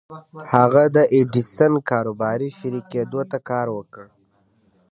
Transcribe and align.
هغه 0.53 0.83
د 0.95 0.97
ايډېسن 1.15 1.73
کاروباري 1.89 2.49
شريک 2.59 2.85
کېدو 2.93 3.21
ته 3.31 3.37
کار 3.49 3.67
وکړ. 3.77 4.05